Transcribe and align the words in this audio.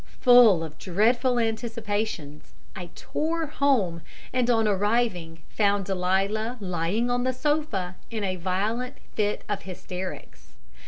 Full 0.19 0.63
of 0.63 0.79
dreadful 0.79 1.37
anticipations, 1.37 2.53
I 2.75 2.89
tore 2.95 3.45
home, 3.45 4.01
and 4.33 4.49
on 4.49 4.67
arriving 4.67 5.43
found 5.49 5.85
Delia 5.85 6.57
lying 6.59 7.11
on 7.11 7.23
the 7.23 7.33
sofa 7.33 7.97
in 8.09 8.23
a 8.23 8.35
violent 8.35 8.97
fit 9.13 9.43
of 9.47 9.61
hysterics. 9.61 10.53